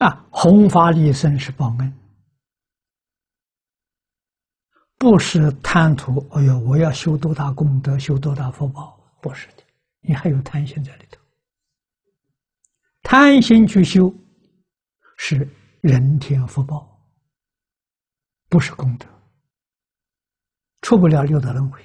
[0.00, 1.94] 啊弘法利生是报恩，
[4.96, 6.26] 不是贪图。
[6.32, 9.62] 哎呦，我要修多大功德，修多大福报，不是的。
[10.00, 11.20] 你还有贪心在里头，
[13.02, 14.10] 贪心去修
[15.18, 15.46] 是
[15.82, 16.98] 人天福报，
[18.48, 19.06] 不是功德，
[20.80, 21.78] 出不了六道轮回。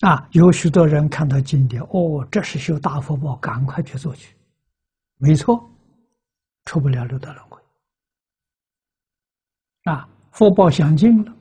[0.00, 4.36] 啊，有许多人看到经典，哦，这是修大福报，赶快去做去。
[5.16, 5.68] 没错，
[6.66, 7.60] 出不了六道轮回。
[9.84, 11.34] 啊，福报享尽了，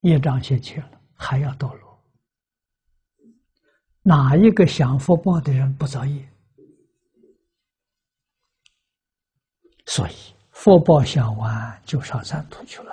[0.00, 2.02] 业障现前了，还要堕落。
[4.02, 6.28] 哪一个享福报的人不造业？
[9.86, 10.12] 所以
[10.50, 12.92] 福报享完就上三途去了，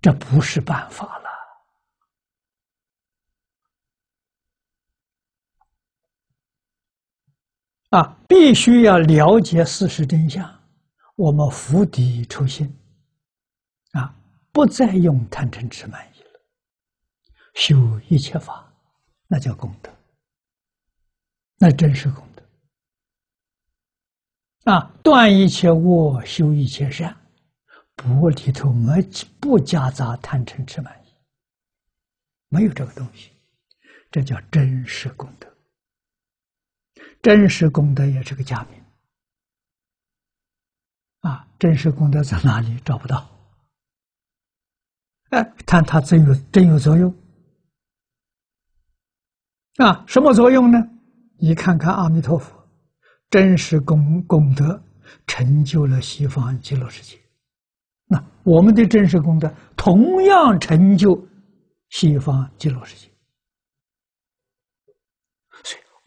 [0.00, 1.27] 这不是办法了。
[7.90, 10.46] 啊，必须要了解事实真相，
[11.16, 12.70] 我们釜底抽薪，
[13.92, 14.14] 啊，
[14.52, 16.40] 不再用贪嗔痴慢疑了，
[17.54, 18.70] 修一切法，
[19.26, 19.90] 那叫功德，
[21.58, 22.42] 那真是功德。
[24.70, 27.16] 啊，断一切恶，修一切善，
[27.96, 29.00] 不里头没
[29.40, 31.08] 不夹杂贪嗔痴慢疑，
[32.50, 33.30] 没有这个东西，
[34.10, 35.48] 这叫真实功德。
[37.20, 38.82] 真实功德也是个假名
[41.20, 41.46] 啊！
[41.58, 42.78] 真实功德在哪里？
[42.84, 43.28] 找不到。
[45.30, 47.14] 哎，看它真有真有作用
[49.76, 50.04] 啊！
[50.06, 50.78] 什么作用呢？
[51.38, 52.56] 你看看阿弥陀佛，
[53.30, 54.82] 真实功功德
[55.26, 57.18] 成就了西方极乐世界。
[58.06, 61.20] 那我们的真实功德同样成就
[61.90, 63.12] 西方极乐世界。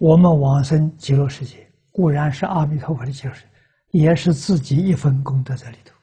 [0.01, 3.45] 我们往生极乐世界固然是阿弥陀佛的救世，
[3.91, 5.95] 也是自己一份功德在里头。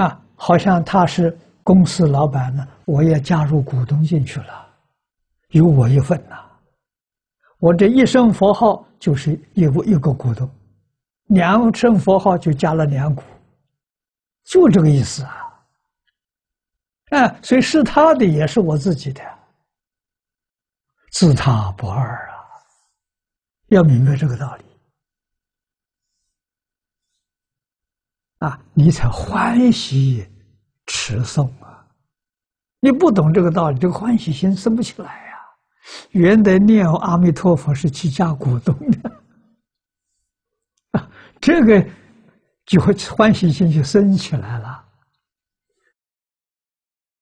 [0.00, 4.66] 啊，好像他是公司老板呢，我也加入股东进去了，
[5.48, 6.42] 有我一份呐。
[7.58, 10.50] 我这一声佛号就是一个一个股东，
[11.26, 13.22] 两声佛号就加了两股，
[14.44, 15.39] 就这个意思啊。
[17.10, 19.22] 啊，所以是他的也是我自己的，
[21.10, 22.34] 自他不二啊！
[23.68, 24.64] 要明白这个道理
[28.38, 30.26] 啊，你才欢喜
[30.86, 31.86] 持诵啊！
[32.80, 35.38] 你不懂这个道理，这个欢喜心生不起来呀。
[36.10, 39.10] 原来念阿弥陀佛是去加股东的，
[41.40, 41.84] 这个
[42.66, 44.86] 就会欢喜心就升起来了。